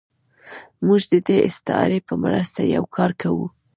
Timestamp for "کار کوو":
2.95-3.47